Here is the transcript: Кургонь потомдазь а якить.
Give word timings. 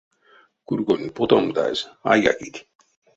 Кургонь 0.67 1.13
потомдазь 1.15 1.83
а 2.09 2.11
якить. 2.31 2.59